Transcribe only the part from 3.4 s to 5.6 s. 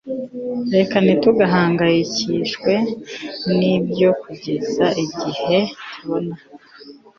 nibyo kugeza igihe